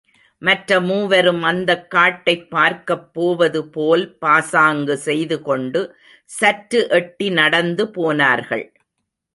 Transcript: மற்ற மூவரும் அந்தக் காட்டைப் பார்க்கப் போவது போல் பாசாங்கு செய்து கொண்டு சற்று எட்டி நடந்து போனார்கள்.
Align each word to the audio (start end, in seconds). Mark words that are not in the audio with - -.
மற்ற 0.41 0.81
மூவரும் 0.81 1.43
அந்தக் 1.43 1.91
காட்டைப் 1.91 2.49
பார்க்கப் 2.49 3.13
போவது 3.13 3.67
போல் 3.67 4.17
பாசாங்கு 4.17 4.97
செய்து 4.97 5.41
கொண்டு 5.41 5.95
சற்று 6.31 6.89
எட்டி 6.89 7.29
நடந்து 7.31 7.89
போனார்கள். 7.89 8.65